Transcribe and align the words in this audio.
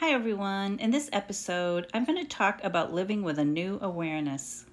Hi, 0.00 0.10
everyone. 0.10 0.78
In 0.78 0.90
this 0.90 1.08
episode, 1.10 1.86
I'm 1.94 2.04
going 2.04 2.18
to 2.18 2.28
talk 2.28 2.62
about 2.62 2.92
living 2.92 3.22
with 3.22 3.38
a 3.38 3.46
new 3.46 3.78
awareness. 3.80 4.66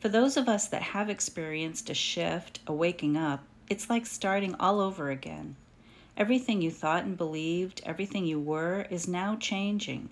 For 0.00 0.10
those 0.10 0.36
of 0.36 0.50
us 0.50 0.68
that 0.68 0.82
have 0.82 1.08
experienced 1.08 1.88
a 1.88 1.94
shift, 1.94 2.60
a 2.66 2.72
waking 2.74 3.16
up, 3.16 3.42
it's 3.70 3.88
like 3.88 4.04
starting 4.04 4.54
all 4.56 4.78
over 4.78 5.10
again. 5.10 5.56
Everything 6.14 6.60
you 6.60 6.70
thought 6.70 7.04
and 7.04 7.16
believed, 7.16 7.80
everything 7.86 8.26
you 8.26 8.38
were, 8.38 8.86
is 8.90 9.08
now 9.08 9.34
changing. 9.34 10.10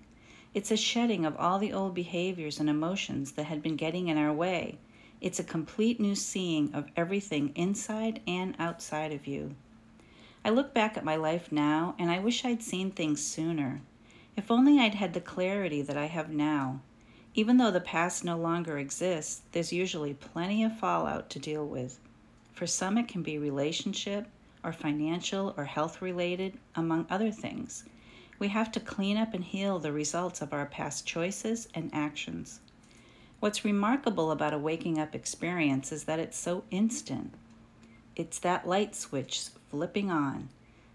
It's 0.55 0.71
a 0.71 0.77
shedding 0.77 1.27
of 1.27 1.37
all 1.37 1.59
the 1.59 1.71
old 1.71 1.93
behaviors 1.93 2.59
and 2.59 2.71
emotions 2.71 3.33
that 3.33 3.45
had 3.45 3.61
been 3.61 3.75
getting 3.75 4.07
in 4.07 4.17
our 4.17 4.33
way. 4.33 4.79
It's 5.21 5.39
a 5.39 5.43
complete 5.43 5.99
new 5.99 6.15
seeing 6.15 6.73
of 6.73 6.89
everything 6.97 7.51
inside 7.53 8.19
and 8.25 8.55
outside 8.57 9.13
of 9.13 9.27
you. 9.27 9.53
I 10.43 10.49
look 10.49 10.73
back 10.73 10.97
at 10.97 11.05
my 11.05 11.17
life 11.17 11.51
now 11.51 11.93
and 11.99 12.09
I 12.09 12.17
wish 12.17 12.43
I'd 12.43 12.63
seen 12.63 12.89
things 12.89 13.23
sooner. 13.23 13.81
If 14.39 14.49
only 14.49 14.79
I'd 14.79 14.95
had 14.95 15.13
the 15.13 15.19
clarity 15.19 15.81
that 15.81 15.97
I 15.97 16.05
have 16.05 16.29
now. 16.29 16.79
Even 17.35 17.57
though 17.57 17.71
the 17.71 17.81
past 17.81 18.23
no 18.23 18.37
longer 18.37 18.77
exists, 18.77 19.41
there's 19.51 19.73
usually 19.73 20.13
plenty 20.13 20.63
of 20.63 20.79
fallout 20.79 21.29
to 21.31 21.39
deal 21.39 21.67
with. 21.67 21.99
For 22.53 22.65
some, 22.65 22.97
it 22.97 23.09
can 23.09 23.21
be 23.21 23.37
relationship, 23.37 24.27
or 24.63 24.71
financial, 24.71 25.53
or 25.57 25.65
health 25.65 26.01
related, 26.01 26.57
among 26.73 27.05
other 27.09 27.31
things. 27.31 27.83
We 28.39 28.47
have 28.47 28.71
to 28.71 28.79
clean 28.79 29.17
up 29.17 29.33
and 29.33 29.43
heal 29.43 29.77
the 29.77 29.91
results 29.91 30.41
of 30.41 30.53
our 30.53 30.67
past 30.67 31.05
choices 31.05 31.67
and 31.73 31.89
actions. 31.91 32.61
What's 33.41 33.65
remarkable 33.65 34.31
about 34.31 34.53
a 34.53 34.57
waking 34.57 34.99
up 34.99 35.15
experience 35.15 35.91
is 35.91 36.05
that 36.05 36.19
it's 36.19 36.37
so 36.39 36.63
instant. 36.71 37.33
It's 38.15 38.39
that 38.39 38.65
light 38.65 38.95
switch 38.95 39.49
flipping 39.69 40.09
on. 40.09 40.47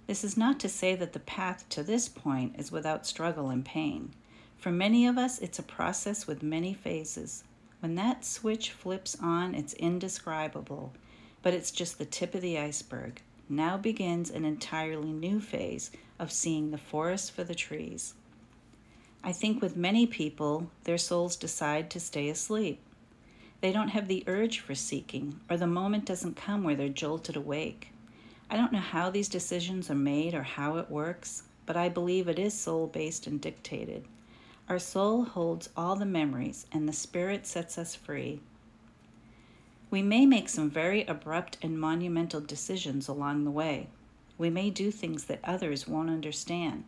This 0.07 0.23
is 0.23 0.37
not 0.37 0.61
to 0.61 0.69
say 0.69 0.95
that 0.97 1.15
the 1.15 1.21
path 1.21 1.67
to 1.71 1.83
this 1.83 2.09
point 2.09 2.57
is 2.59 2.71
without 2.71 3.07
struggle 3.07 3.49
and 3.49 3.65
pain. 3.65 4.13
For 4.59 4.71
many 4.71 5.07
of 5.07 5.17
us, 5.17 5.39
it's 5.39 5.59
a 5.59 5.63
process 5.63 6.27
with 6.27 6.43
many 6.43 6.75
phases. 6.75 7.45
When 7.81 7.95
that 7.95 8.25
switch 8.25 8.71
flips 8.71 9.17
on, 9.21 9.55
it's 9.55 9.75
indescribable, 9.75 10.93
but 11.43 11.55
it's 11.55 11.71
just 11.71 11.99
the 11.99 12.05
tip 12.05 12.35
of 12.35 12.41
the 12.41 12.59
iceberg. 12.59 13.23
Now 13.49 13.77
begins 13.77 14.31
an 14.31 14.45
entirely 14.45 15.13
new 15.13 15.41
phase 15.41 15.91
of 16.19 16.33
seeing 16.33 16.71
the 16.71 16.79
forest 16.79 17.33
for 17.33 17.45
the 17.45 17.55
trees. 17.55 18.15
I 19.23 19.33
think 19.33 19.63
with 19.63 19.77
many 19.77 20.07
people, 20.07 20.71
their 20.85 20.99
souls 20.99 21.37
decide 21.37 21.91
to 21.91 22.01
stay 22.01 22.29
asleep. 22.29 22.81
They 23.61 23.73
don't 23.73 23.89
have 23.89 24.09
the 24.09 24.25
urge 24.27 24.61
for 24.61 24.75
seeking, 24.75 25.41
or 25.49 25.57
the 25.57 25.67
moment 25.67 26.05
doesn't 26.05 26.37
come 26.37 26.63
where 26.63 26.75
they're 26.77 26.89
jolted 26.91 27.37
awake. 27.37 27.89
I 28.51 28.57
don't 28.57 28.73
know 28.73 28.79
how 28.79 29.11
these 29.11 29.29
decisions 29.29 29.91
are 29.91 29.95
made 29.95 30.35
or 30.35 30.43
how 30.43 30.77
it 30.77 30.91
works, 30.91 31.45
but 31.67 31.77
I 31.77 31.89
believe 31.89 32.29
it 32.29 32.39
is 32.39 32.55
soul 32.55 32.87
based 32.87 33.27
and 33.27 33.41
dictated. 33.41 34.05
Our 34.69 34.79
soul 34.79 35.25
holds 35.25 35.71
all 35.77 35.97
the 35.97 36.07
memories, 36.07 36.67
and 36.73 36.89
the 36.89 36.93
spirit 36.93 37.47
sets 37.47 37.77
us 37.79 37.95
free. 37.95 38.41
We 39.91 40.03
may 40.03 40.27
make 40.27 40.49
some 40.49 40.71
very 40.71 41.05
abrupt 41.05 41.59
and 41.63 41.79
monumental 41.79 42.41
decisions 42.41 43.09
along 43.09 43.45
the 43.45 43.51
way. 43.51 43.89
We 44.39 44.51
may 44.51 44.71
do 44.71 44.91
things 44.91 45.25
that 45.25 45.41
others 45.45 45.87
won't 45.87 46.11
understand 46.11 46.85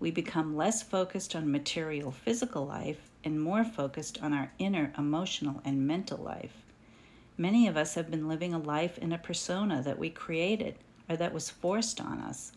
we 0.00 0.10
become 0.10 0.56
less 0.56 0.82
focused 0.82 1.34
on 1.34 1.50
material 1.50 2.10
physical 2.10 2.66
life 2.66 3.10
and 3.24 3.40
more 3.40 3.64
focused 3.64 4.22
on 4.22 4.32
our 4.32 4.52
inner 4.58 4.92
emotional 4.98 5.62
and 5.64 5.86
mental 5.86 6.18
life. 6.18 6.63
Many 7.36 7.66
of 7.66 7.76
us 7.76 7.94
have 7.94 8.10
been 8.10 8.28
living 8.28 8.54
a 8.54 8.58
life 8.58 8.98
in 8.98 9.12
a 9.12 9.18
persona 9.18 9.82
that 9.82 9.98
we 9.98 10.10
created 10.10 10.76
or 11.08 11.16
that 11.16 11.34
was 11.34 11.50
forced 11.50 12.00
on 12.00 12.20
us. 12.20 12.52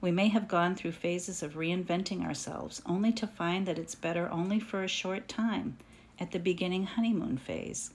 We 0.00 0.10
may 0.10 0.28
have 0.28 0.48
gone 0.48 0.74
through 0.74 0.92
phases 0.92 1.42
of 1.42 1.54
reinventing 1.54 2.24
ourselves 2.24 2.82
only 2.86 3.12
to 3.12 3.26
find 3.26 3.66
that 3.66 3.78
it's 3.78 3.94
better 3.94 4.30
only 4.30 4.60
for 4.60 4.82
a 4.82 4.88
short 4.88 5.28
time 5.28 5.78
at 6.18 6.32
the 6.32 6.38
beginning 6.38 6.84
honeymoon 6.84 7.38
phase. 7.38 7.92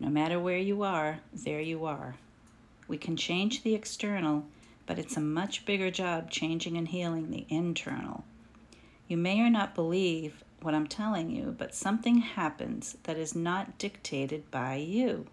No 0.00 0.08
matter 0.08 0.38
where 0.40 0.58
you 0.58 0.82
are, 0.82 1.20
there 1.32 1.60
you 1.60 1.84
are. 1.84 2.16
We 2.88 2.98
can 2.98 3.16
change 3.16 3.62
the 3.62 3.74
external 3.74 4.44
but 4.86 4.98
it's 4.98 5.16
a 5.16 5.20
much 5.20 5.64
bigger 5.64 5.90
job 5.90 6.30
changing 6.30 6.76
and 6.76 6.88
healing 6.88 7.30
the 7.30 7.46
internal. 7.48 8.24
You 9.08 9.16
may 9.16 9.40
or 9.40 9.50
not 9.50 9.74
believe 9.74 10.44
what 10.60 10.74
I'm 10.74 10.86
telling 10.86 11.30
you, 11.30 11.54
but 11.56 11.74
something 11.74 12.18
happens 12.18 12.96
that 13.04 13.16
is 13.16 13.34
not 13.34 13.78
dictated 13.78 14.50
by 14.50 14.76
you. 14.76 15.26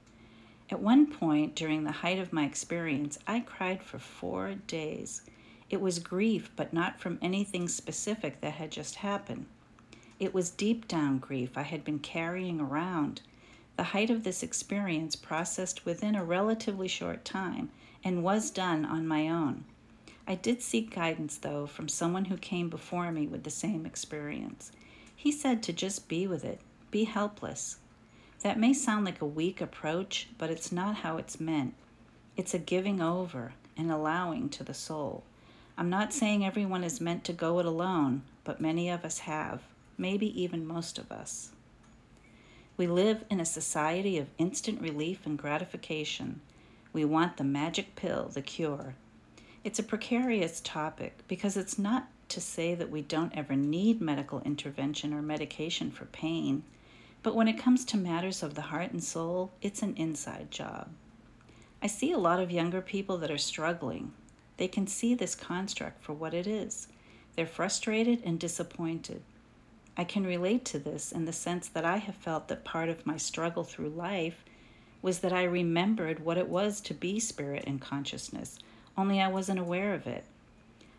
At 0.71 0.79
one 0.79 1.07
point 1.07 1.53
during 1.53 1.83
the 1.83 1.91
height 1.91 2.17
of 2.17 2.31
my 2.31 2.45
experience, 2.45 3.19
I 3.27 3.41
cried 3.41 3.83
for 3.83 3.99
four 3.99 4.55
days. 4.67 5.21
It 5.69 5.81
was 5.81 5.99
grief, 5.99 6.49
but 6.55 6.71
not 6.71 6.97
from 6.97 7.19
anything 7.21 7.67
specific 7.67 8.39
that 8.39 8.53
had 8.53 8.71
just 8.71 8.95
happened. 8.95 9.47
It 10.17 10.33
was 10.33 10.49
deep 10.49 10.87
down 10.87 11.19
grief 11.19 11.57
I 11.57 11.63
had 11.63 11.83
been 11.83 11.99
carrying 11.99 12.61
around. 12.61 13.21
The 13.75 13.83
height 13.83 14.09
of 14.09 14.23
this 14.23 14.43
experience 14.43 15.17
processed 15.17 15.85
within 15.85 16.15
a 16.15 16.23
relatively 16.23 16.87
short 16.87 17.25
time 17.25 17.69
and 18.01 18.23
was 18.23 18.49
done 18.49 18.85
on 18.85 19.05
my 19.05 19.27
own. 19.27 19.65
I 20.25 20.35
did 20.35 20.61
seek 20.61 20.95
guidance, 20.95 21.35
though, 21.35 21.67
from 21.67 21.89
someone 21.89 22.25
who 22.25 22.37
came 22.37 22.69
before 22.69 23.11
me 23.11 23.27
with 23.27 23.43
the 23.43 23.49
same 23.49 23.85
experience. 23.85 24.71
He 25.13 25.33
said 25.33 25.63
to 25.63 25.73
just 25.73 26.07
be 26.07 26.27
with 26.27 26.45
it, 26.45 26.61
be 26.91 27.03
helpless. 27.03 27.75
That 28.43 28.59
may 28.59 28.73
sound 28.73 29.05
like 29.05 29.21
a 29.21 29.25
weak 29.25 29.61
approach, 29.61 30.27
but 30.37 30.49
it's 30.49 30.71
not 30.71 30.95
how 30.97 31.17
it's 31.17 31.39
meant. 31.39 31.75
It's 32.35 32.53
a 32.53 32.59
giving 32.59 32.99
over 32.99 33.53
and 33.77 33.91
allowing 33.91 34.49
to 34.49 34.63
the 34.63 34.73
soul. 34.73 35.23
I'm 35.77 35.89
not 35.89 36.13
saying 36.13 36.43
everyone 36.45 36.83
is 36.83 36.99
meant 36.99 37.23
to 37.25 37.33
go 37.33 37.59
it 37.59 37.65
alone, 37.65 38.23
but 38.43 38.59
many 38.59 38.89
of 38.89 39.05
us 39.05 39.19
have, 39.19 39.61
maybe 39.97 40.41
even 40.41 40.65
most 40.65 40.97
of 40.97 41.11
us. 41.11 41.51
We 42.77 42.87
live 42.87 43.25
in 43.29 43.39
a 43.39 43.45
society 43.45 44.17
of 44.17 44.27
instant 44.39 44.81
relief 44.81 45.25
and 45.25 45.37
gratification. 45.37 46.41
We 46.93 47.05
want 47.05 47.37
the 47.37 47.43
magic 47.43 47.95
pill, 47.95 48.29
the 48.33 48.41
cure. 48.41 48.95
It's 49.63 49.77
a 49.77 49.83
precarious 49.83 50.61
topic 50.61 51.19
because 51.27 51.55
it's 51.55 51.77
not 51.77 52.07
to 52.29 52.41
say 52.41 52.73
that 52.73 52.89
we 52.89 53.01
don't 53.03 53.37
ever 53.37 53.55
need 53.55 54.01
medical 54.01 54.41
intervention 54.41 55.13
or 55.13 55.21
medication 55.21 55.91
for 55.91 56.05
pain, 56.05 56.63
but 57.23 57.35
when 57.35 57.47
it 57.47 57.57
comes 57.57 57.85
to 57.85 57.97
matters 57.97 58.41
of 58.41 58.55
the 58.55 58.61
heart 58.61 58.91
and 58.91 59.03
soul, 59.03 59.51
it's 59.61 59.81
an 59.81 59.95
inside 59.95 60.49
job. 60.51 60.89
I 61.81 61.87
see 61.87 62.11
a 62.11 62.17
lot 62.17 62.39
of 62.39 62.51
younger 62.51 62.81
people 62.81 63.17
that 63.19 63.31
are 63.31 63.37
struggling. 63.37 64.13
They 64.57 64.67
can 64.67 64.87
see 64.87 65.13
this 65.13 65.35
construct 65.35 66.03
for 66.03 66.13
what 66.13 66.33
it 66.33 66.47
is. 66.47 66.87
They're 67.35 67.45
frustrated 67.45 68.21
and 68.23 68.39
disappointed. 68.39 69.21
I 69.97 70.03
can 70.03 70.25
relate 70.25 70.65
to 70.65 70.79
this 70.79 71.11
in 71.11 71.25
the 71.25 71.33
sense 71.33 71.67
that 71.69 71.85
I 71.85 71.97
have 71.97 72.15
felt 72.15 72.47
that 72.47 72.63
part 72.63 72.89
of 72.89 73.05
my 73.05 73.17
struggle 73.17 73.63
through 73.63 73.89
life 73.89 74.43
was 75.01 75.19
that 75.19 75.33
I 75.33 75.43
remembered 75.43 76.19
what 76.19 76.37
it 76.37 76.47
was 76.47 76.79
to 76.81 76.93
be 76.93 77.19
spirit 77.19 77.63
and 77.67 77.81
consciousness, 77.81 78.59
only 78.97 79.19
I 79.19 79.27
wasn't 79.27 79.59
aware 79.59 79.93
of 79.93 80.05
it. 80.05 80.23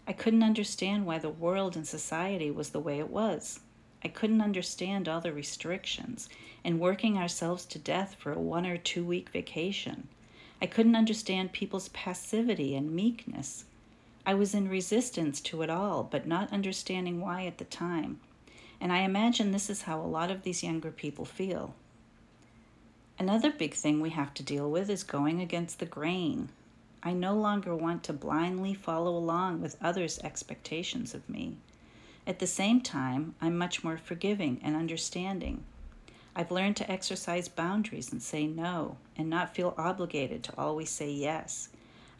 I 0.06 0.12
couldn't 0.12 0.42
understand 0.42 1.06
why 1.06 1.18
the 1.18 1.30
world 1.30 1.76
and 1.76 1.86
society 1.86 2.50
was 2.50 2.70
the 2.70 2.80
way 2.80 2.98
it 2.98 3.10
was. 3.10 3.60
I 4.04 4.08
couldn't 4.08 4.40
understand 4.40 5.08
all 5.08 5.20
the 5.20 5.32
restrictions 5.32 6.28
and 6.64 6.80
working 6.80 7.16
ourselves 7.16 7.64
to 7.66 7.78
death 7.78 8.16
for 8.18 8.32
a 8.32 8.40
one 8.40 8.66
or 8.66 8.76
two 8.76 9.04
week 9.04 9.28
vacation. 9.28 10.08
I 10.60 10.66
couldn't 10.66 10.96
understand 10.96 11.52
people's 11.52 11.88
passivity 11.88 12.74
and 12.74 12.94
meekness. 12.94 13.64
I 14.24 14.34
was 14.34 14.54
in 14.54 14.68
resistance 14.68 15.40
to 15.42 15.62
it 15.62 15.70
all, 15.70 16.04
but 16.04 16.26
not 16.26 16.52
understanding 16.52 17.20
why 17.20 17.46
at 17.46 17.58
the 17.58 17.64
time. 17.64 18.20
And 18.80 18.92
I 18.92 19.02
imagine 19.02 19.50
this 19.50 19.70
is 19.70 19.82
how 19.82 20.00
a 20.00 20.06
lot 20.06 20.30
of 20.30 20.42
these 20.42 20.62
younger 20.62 20.90
people 20.90 21.24
feel. 21.24 21.74
Another 23.18 23.50
big 23.52 23.74
thing 23.74 24.00
we 24.00 24.10
have 24.10 24.34
to 24.34 24.42
deal 24.42 24.70
with 24.70 24.90
is 24.90 25.04
going 25.04 25.40
against 25.40 25.78
the 25.78 25.86
grain. 25.86 26.48
I 27.02 27.12
no 27.12 27.34
longer 27.34 27.74
want 27.74 28.02
to 28.04 28.12
blindly 28.12 28.74
follow 28.74 29.16
along 29.16 29.60
with 29.60 29.76
others' 29.80 30.18
expectations 30.20 31.14
of 31.14 31.28
me. 31.28 31.56
At 32.26 32.38
the 32.38 32.46
same 32.46 32.80
time, 32.80 33.34
I'm 33.40 33.58
much 33.58 33.82
more 33.82 33.98
forgiving 33.98 34.60
and 34.62 34.76
understanding. 34.76 35.64
I've 36.36 36.52
learned 36.52 36.76
to 36.76 36.90
exercise 36.90 37.48
boundaries 37.48 38.12
and 38.12 38.22
say 38.22 38.46
no, 38.46 38.96
and 39.16 39.28
not 39.28 39.54
feel 39.54 39.74
obligated 39.76 40.42
to 40.44 40.56
always 40.56 40.88
say 40.88 41.10
yes. 41.10 41.68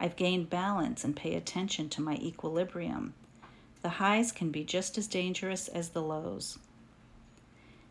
I've 0.00 0.17
gained 0.17 0.50
balance 0.50 1.05
and 1.05 1.15
pay 1.15 1.35
attention 1.35 1.88
to 1.91 2.03
my 2.03 2.15
equilibrium. 2.15 3.15
The 3.82 3.88
highs 3.88 4.32
can 4.32 4.50
be 4.50 4.65
just 4.65 4.99
as 4.99 5.06
dangerous 5.06 5.69
as 5.69 5.91
the 5.91 6.03
lows. 6.03 6.59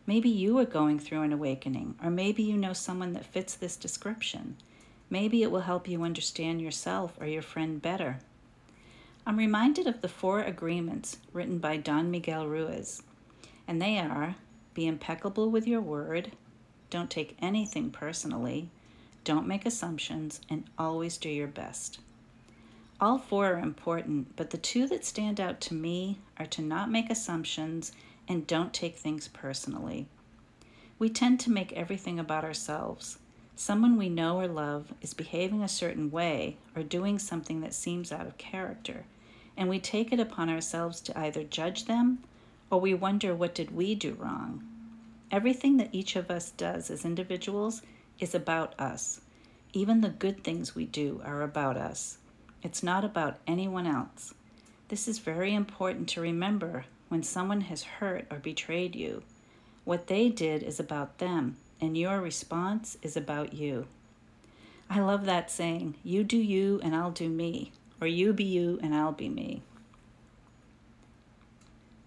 Maybe 0.06 0.28
you 0.28 0.58
are 0.58 0.66
going 0.66 0.98
through 0.98 1.22
an 1.22 1.32
awakening, 1.32 1.94
or 2.02 2.10
maybe 2.10 2.42
you 2.42 2.58
know 2.58 2.74
someone 2.74 3.14
that 3.14 3.24
fits 3.24 3.54
this 3.54 3.76
description. 3.76 4.56
Maybe 5.08 5.42
it 5.42 5.50
will 5.50 5.60
help 5.60 5.88
you 5.88 6.02
understand 6.02 6.60
yourself 6.60 7.14
or 7.20 7.26
your 7.26 7.42
friend 7.42 7.80
better. 7.80 8.18
I'm 9.24 9.36
reminded 9.36 9.86
of 9.86 10.00
the 10.00 10.08
four 10.08 10.40
agreements 10.40 11.18
written 11.32 11.58
by 11.58 11.76
Don 11.76 12.10
Miguel 12.10 12.48
Ruiz, 12.48 13.02
and 13.68 13.80
they 13.80 13.98
are 13.98 14.34
be 14.74 14.86
impeccable 14.86 15.50
with 15.50 15.66
your 15.66 15.80
word, 15.80 16.32
don't 16.90 17.10
take 17.10 17.36
anything 17.40 17.90
personally, 17.90 18.70
don't 19.24 19.46
make 19.46 19.64
assumptions, 19.64 20.40
and 20.48 20.64
always 20.76 21.18
do 21.18 21.28
your 21.28 21.46
best. 21.46 22.00
All 23.00 23.18
four 23.18 23.54
are 23.54 23.58
important, 23.58 24.34
but 24.34 24.50
the 24.50 24.58
two 24.58 24.86
that 24.88 25.04
stand 25.04 25.40
out 25.40 25.60
to 25.62 25.74
me 25.74 26.18
are 26.38 26.46
to 26.46 26.62
not 26.62 26.90
make 26.90 27.10
assumptions 27.10 27.92
and 28.26 28.46
don't 28.46 28.72
take 28.72 28.96
things 28.96 29.28
personally. 29.28 30.06
We 30.98 31.10
tend 31.10 31.38
to 31.40 31.50
make 31.50 31.72
everything 31.72 32.18
about 32.18 32.44
ourselves. 32.44 33.18
Someone 33.56 33.96
we 33.96 34.08
know 34.08 34.40
or 34.40 34.48
love 34.48 34.92
is 35.00 35.14
behaving 35.14 35.62
a 35.62 35.68
certain 35.68 36.10
way 36.10 36.56
or 36.74 36.82
doing 36.82 37.18
something 37.18 37.60
that 37.60 37.74
seems 37.74 38.10
out 38.10 38.26
of 38.26 38.38
character, 38.38 39.04
and 39.56 39.68
we 39.68 39.78
take 39.78 40.12
it 40.12 40.18
upon 40.18 40.48
ourselves 40.48 41.00
to 41.02 41.18
either 41.18 41.44
judge 41.44 41.84
them 41.84 42.18
or 42.70 42.80
we 42.80 42.94
wonder 42.94 43.34
what 43.34 43.54
did 43.54 43.74
we 43.74 43.94
do 43.94 44.14
wrong. 44.14 44.64
Everything 45.30 45.76
that 45.76 45.90
each 45.92 46.16
of 46.16 46.30
us 46.30 46.50
does 46.52 46.90
as 46.90 47.04
individuals 47.04 47.82
is 48.18 48.34
about 48.34 48.78
us. 48.80 49.20
Even 49.72 50.00
the 50.00 50.08
good 50.08 50.42
things 50.42 50.74
we 50.74 50.86
do 50.86 51.20
are 51.24 51.42
about 51.42 51.76
us. 51.76 52.18
It's 52.62 52.82
not 52.82 53.04
about 53.04 53.38
anyone 53.46 53.86
else. 53.86 54.34
This 54.88 55.08
is 55.08 55.18
very 55.18 55.54
important 55.54 56.08
to 56.10 56.20
remember 56.20 56.84
when 57.08 57.22
someone 57.22 57.62
has 57.62 57.82
hurt 57.82 58.26
or 58.30 58.38
betrayed 58.38 58.94
you. 58.94 59.22
What 59.84 60.06
they 60.06 60.28
did 60.28 60.62
is 60.62 60.78
about 60.78 61.18
them, 61.18 61.56
and 61.82 61.98
your 61.98 62.20
response 62.20 62.96
is 63.02 63.16
about 63.16 63.52
you. 63.52 63.86
I 64.88 65.00
love 65.00 65.24
that 65.24 65.50
saying, 65.50 65.96
you 66.04 66.22
do 66.22 66.36
you 66.36 66.80
and 66.82 66.94
I'll 66.94 67.10
do 67.10 67.28
me, 67.28 67.72
or 68.00 68.06
you 68.06 68.32
be 68.32 68.44
you 68.44 68.78
and 68.82 68.94
I'll 68.94 69.12
be 69.12 69.28
me. 69.28 69.62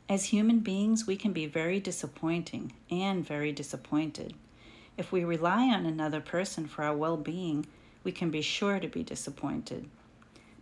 As 0.07 0.25
human 0.25 0.60
beings, 0.60 1.06
we 1.06 1.18
can 1.18 1.33
be 1.33 1.45
very 1.45 1.81
disappointing 1.81 2.72
and 2.89 3.27
very 3.27 3.51
disappointed. 3.51 4.33
If 4.98 5.12
we 5.12 5.25
rely 5.25 5.66
on 5.66 5.86
another 5.86 6.22
person 6.22 6.68
for 6.68 6.83
our 6.83 6.95
well 6.95 7.18
being, 7.18 7.66
we 8.04 8.13
can 8.13 8.31
be 8.31 8.42
sure 8.42 8.80
to 8.80 8.88
be 8.88 9.04
disappointed. 9.04 9.89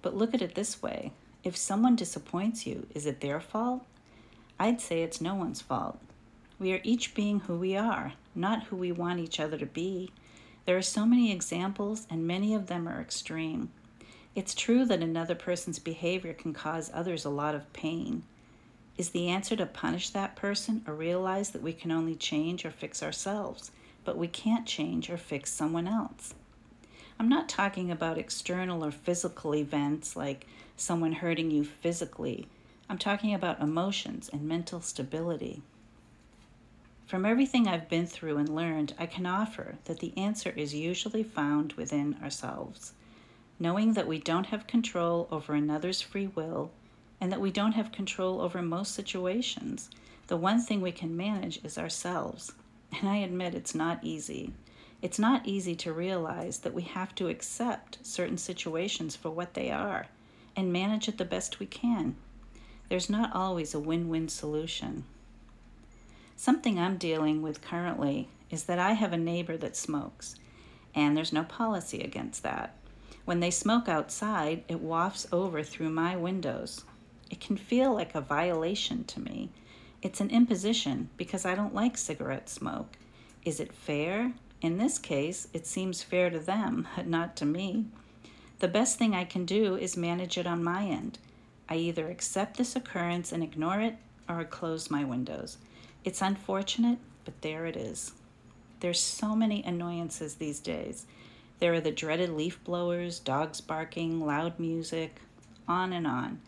But 0.01 0.15
look 0.15 0.33
at 0.33 0.41
it 0.41 0.55
this 0.55 0.81
way 0.81 1.11
if 1.43 1.55
someone 1.55 1.95
disappoints 1.95 2.65
you, 2.65 2.87
is 2.95 3.05
it 3.05 3.21
their 3.21 3.39
fault? 3.39 3.85
I'd 4.57 4.81
say 4.81 5.03
it's 5.03 5.21
no 5.21 5.35
one's 5.35 5.61
fault. 5.61 5.99
We 6.57 6.73
are 6.73 6.79
each 6.83 7.13
being 7.13 7.41
who 7.41 7.57
we 7.57 7.75
are, 7.75 8.13
not 8.35 8.63
who 8.63 8.75
we 8.75 8.91
want 8.91 9.19
each 9.19 9.39
other 9.39 9.57
to 9.57 9.65
be. 9.65 10.11
There 10.65 10.77
are 10.77 10.81
so 10.81 11.05
many 11.05 11.31
examples, 11.31 12.07
and 12.09 12.25
many 12.25 12.53
of 12.53 12.67
them 12.67 12.87
are 12.87 13.01
extreme. 13.01 13.71
It's 14.35 14.55
true 14.55 14.85
that 14.85 15.01
another 15.01 15.35
person's 15.35 15.79
behavior 15.79 16.33
can 16.33 16.53
cause 16.53 16.89
others 16.93 17.25
a 17.25 17.29
lot 17.29 17.53
of 17.53 17.71
pain. 17.73 18.23
Is 18.97 19.09
the 19.09 19.27
answer 19.27 19.55
to 19.55 19.65
punish 19.65 20.09
that 20.09 20.35
person 20.35 20.83
or 20.87 20.93
realize 20.93 21.51
that 21.51 21.61
we 21.63 21.73
can 21.73 21.91
only 21.91 22.15
change 22.15 22.65
or 22.65 22.71
fix 22.71 23.03
ourselves, 23.03 23.71
but 24.05 24.17
we 24.17 24.27
can't 24.27 24.65
change 24.65 25.09
or 25.09 25.17
fix 25.17 25.51
someone 25.51 25.87
else? 25.87 26.33
I'm 27.19 27.29
not 27.29 27.47
talking 27.47 27.91
about 27.91 28.17
external 28.17 28.83
or 28.83 28.91
physical 28.91 29.55
events 29.55 30.15
like 30.15 30.47
someone 30.75 31.13
hurting 31.13 31.51
you 31.51 31.63
physically. 31.63 32.47
I'm 32.89 32.97
talking 32.97 33.33
about 33.33 33.61
emotions 33.61 34.29
and 34.31 34.43
mental 34.43 34.81
stability. 34.81 35.61
From 37.05 37.25
everything 37.25 37.67
I've 37.67 37.89
been 37.89 38.07
through 38.07 38.37
and 38.37 38.49
learned, 38.49 38.95
I 38.97 39.05
can 39.05 39.25
offer 39.25 39.75
that 39.85 39.99
the 39.99 40.17
answer 40.17 40.51
is 40.51 40.73
usually 40.73 41.21
found 41.21 41.73
within 41.73 42.15
ourselves. 42.23 42.93
Knowing 43.59 43.93
that 43.93 44.07
we 44.07 44.19
don't 44.19 44.47
have 44.47 44.67
control 44.67 45.27
over 45.29 45.53
another's 45.53 46.01
free 46.01 46.27
will 46.27 46.71
and 47.19 47.31
that 47.31 47.41
we 47.41 47.51
don't 47.51 47.73
have 47.73 47.91
control 47.91 48.41
over 48.41 48.61
most 48.61 48.95
situations. 48.95 49.89
The 50.27 50.37
one 50.37 50.61
thing 50.61 50.81
we 50.81 50.91
can 50.91 51.15
manage 51.15 51.63
is 51.63 51.77
ourselves. 51.77 52.53
And 52.97 53.07
I 53.07 53.17
admit 53.17 53.53
it's 53.53 53.75
not 53.75 54.03
easy. 54.03 54.53
It's 55.01 55.19
not 55.19 55.45
easy 55.45 55.75
to 55.75 55.93
realize 55.93 56.59
that 56.59 56.73
we 56.73 56.83
have 56.83 57.13
to 57.15 57.27
accept 57.27 57.99
certain 58.01 58.37
situations 58.37 59.15
for 59.15 59.29
what 59.29 59.53
they 59.53 59.69
are 59.69 60.07
and 60.55 60.71
manage 60.71 61.07
it 61.09 61.17
the 61.17 61.25
best 61.25 61.59
we 61.59 61.65
can. 61.65 62.15
There's 62.89 63.09
not 63.09 63.35
always 63.35 63.73
a 63.73 63.79
win 63.79 64.07
win 64.07 64.29
solution. 64.29 65.03
Something 66.35 66.79
I'm 66.79 66.97
dealing 66.97 67.41
with 67.41 67.61
currently 67.61 68.29
is 68.49 68.63
that 68.65 68.79
I 68.79 68.93
have 68.93 69.13
a 69.13 69.17
neighbor 69.17 69.57
that 69.57 69.75
smokes, 69.75 70.35
and 70.93 71.15
there's 71.15 71.33
no 71.33 71.43
policy 71.43 72.01
against 72.01 72.43
that. 72.43 72.75
When 73.25 73.39
they 73.39 73.51
smoke 73.51 73.87
outside, 73.87 74.63
it 74.67 74.81
wafts 74.81 75.25
over 75.31 75.63
through 75.63 75.91
my 75.91 76.15
windows. 76.15 76.83
It 77.29 77.39
can 77.39 77.55
feel 77.57 77.93
like 77.93 78.13
a 78.13 78.21
violation 78.21 79.05
to 79.05 79.21
me. 79.21 79.49
It's 80.01 80.19
an 80.19 80.29
imposition 80.29 81.09
because 81.15 81.45
I 81.45 81.55
don't 81.55 81.73
like 81.73 81.97
cigarette 81.97 82.49
smoke. 82.49 82.97
Is 83.45 83.59
it 83.59 83.73
fair? 83.73 84.33
In 84.61 84.77
this 84.77 84.97
case, 84.97 85.47
it 85.53 85.65
seems 85.65 86.03
fair 86.03 86.29
to 86.29 86.39
them, 86.39 86.87
but 86.95 87.07
not 87.07 87.35
to 87.37 87.45
me. 87.45 87.85
The 88.59 88.67
best 88.67 88.97
thing 88.97 89.15
I 89.15 89.23
can 89.23 89.45
do 89.45 89.75
is 89.75 89.97
manage 89.97 90.37
it 90.37 90.47
on 90.47 90.63
my 90.63 90.83
end. 90.83 91.19
I 91.69 91.75
either 91.75 92.07
accept 92.07 92.57
this 92.57 92.75
occurrence 92.75 93.31
and 93.31 93.41
ignore 93.41 93.79
it, 93.81 93.95
or 94.27 94.43
close 94.45 94.89
my 94.89 95.03
windows. 95.03 95.57
It's 96.03 96.21
unfortunate, 96.21 96.99
but 97.25 97.41
there 97.41 97.65
it 97.65 97.75
is. 97.75 98.13
There's 98.79 98.99
so 98.99 99.35
many 99.35 99.63
annoyances 99.63 100.35
these 100.35 100.59
days. 100.59 101.05
There 101.59 101.73
are 101.73 101.81
the 101.81 101.91
dreaded 101.91 102.31
leaf 102.31 102.61
blowers, 102.63 103.19
dogs 103.19 103.61
barking, 103.61 104.25
loud 104.25 104.59
music, 104.59 105.21
on 105.67 105.93
and 105.93 106.05
on. 106.05 106.41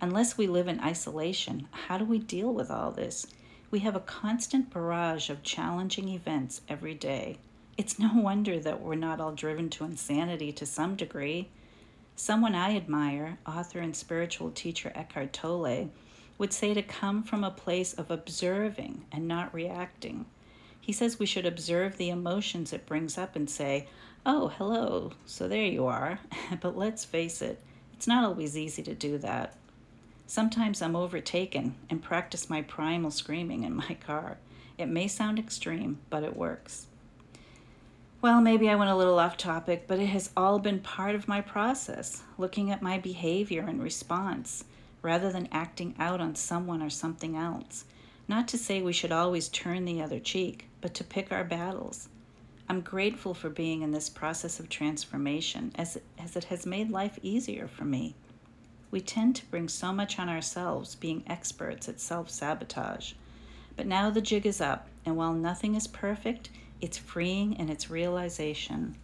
Unless 0.00 0.36
we 0.36 0.46
live 0.46 0.68
in 0.68 0.80
isolation, 0.80 1.66
how 1.70 1.98
do 1.98 2.04
we 2.04 2.18
deal 2.18 2.52
with 2.52 2.70
all 2.70 2.90
this? 2.90 3.26
We 3.70 3.80
have 3.80 3.96
a 3.96 4.00
constant 4.00 4.70
barrage 4.70 5.30
of 5.30 5.42
challenging 5.42 6.08
events 6.08 6.60
every 6.68 6.94
day. 6.94 7.38
It's 7.76 7.98
no 7.98 8.10
wonder 8.14 8.58
that 8.60 8.80
we're 8.80 8.94
not 8.94 9.20
all 9.20 9.32
driven 9.32 9.70
to 9.70 9.84
insanity 9.84 10.52
to 10.52 10.66
some 10.66 10.96
degree. 10.96 11.48
Someone 12.14 12.54
I 12.54 12.76
admire, 12.76 13.38
author 13.46 13.80
and 13.80 13.94
spiritual 13.96 14.50
teacher 14.50 14.92
Eckhart 14.94 15.32
Tolle, 15.32 15.90
would 16.38 16.52
say 16.52 16.72
to 16.72 16.82
come 16.82 17.22
from 17.22 17.44
a 17.44 17.50
place 17.50 17.92
of 17.92 18.10
observing 18.10 19.04
and 19.12 19.26
not 19.28 19.52
reacting. 19.52 20.24
He 20.80 20.92
says 20.92 21.18
we 21.18 21.26
should 21.26 21.44
observe 21.44 21.96
the 21.96 22.08
emotions 22.08 22.72
it 22.72 22.86
brings 22.86 23.18
up 23.18 23.36
and 23.36 23.50
say, 23.50 23.88
Oh, 24.24 24.48
hello, 24.48 25.12
so 25.26 25.48
there 25.48 25.64
you 25.64 25.86
are. 25.86 26.20
but 26.60 26.76
let's 26.76 27.04
face 27.04 27.42
it, 27.42 27.60
it's 27.92 28.06
not 28.06 28.24
always 28.24 28.56
easy 28.56 28.82
to 28.84 28.94
do 28.94 29.18
that. 29.18 29.54
Sometimes 30.26 30.82
I'm 30.82 30.94
overtaken 30.94 31.74
and 31.88 32.02
practice 32.02 32.50
my 32.50 32.62
primal 32.62 33.10
screaming 33.10 33.64
in 33.64 33.74
my 33.74 33.96
car. 34.06 34.38
It 34.76 34.86
may 34.86 35.08
sound 35.08 35.38
extreme, 35.38 35.98
but 36.10 36.22
it 36.22 36.36
works. 36.36 36.86
Well, 38.20 38.40
maybe 38.40 38.68
I 38.68 38.74
went 38.74 38.90
a 38.90 38.96
little 38.96 39.18
off 39.18 39.36
topic, 39.36 39.84
but 39.86 40.00
it 40.00 40.06
has 40.06 40.30
all 40.36 40.58
been 40.58 40.80
part 40.80 41.14
of 41.14 41.28
my 41.28 41.40
process, 41.40 42.22
looking 42.36 42.70
at 42.70 42.82
my 42.82 42.98
behavior 42.98 43.62
and 43.62 43.82
response, 43.82 44.64
rather 45.02 45.30
than 45.30 45.48
acting 45.52 45.94
out 45.98 46.20
on 46.20 46.34
someone 46.34 46.82
or 46.82 46.90
something 46.90 47.36
else. 47.36 47.84
Not 48.26 48.48
to 48.48 48.58
say 48.58 48.82
we 48.82 48.92
should 48.92 49.12
always 49.12 49.48
turn 49.48 49.84
the 49.84 50.02
other 50.02 50.20
cheek, 50.20 50.68
but 50.80 50.94
to 50.94 51.04
pick 51.04 51.32
our 51.32 51.44
battles. 51.44 52.08
I'm 52.68 52.82
grateful 52.82 53.32
for 53.32 53.48
being 53.48 53.80
in 53.80 53.92
this 53.92 54.10
process 54.10 54.60
of 54.60 54.68
transformation 54.68 55.72
as 55.76 55.96
it, 55.96 56.04
as 56.18 56.36
it 56.36 56.44
has 56.44 56.66
made 56.66 56.90
life 56.90 57.18
easier 57.22 57.66
for 57.66 57.84
me. 57.84 58.14
We 58.90 59.00
tend 59.00 59.36
to 59.36 59.46
bring 59.46 59.68
so 59.68 59.92
much 59.92 60.18
on 60.18 60.28
ourselves, 60.28 60.94
being 60.94 61.24
experts 61.26 61.88
at 61.88 62.00
self 62.00 62.28
sabotage. 62.28 63.12
But 63.76 63.86
now 63.86 64.10
the 64.10 64.20
jig 64.20 64.44
is 64.44 64.60
up, 64.60 64.88
and 65.06 65.16
while 65.16 65.32
nothing 65.32 65.74
is 65.74 65.86
perfect, 65.86 66.50
it's 66.80 66.98
freeing 66.98 67.54
in 67.54 67.70
its 67.70 67.88
realization. 67.90 68.96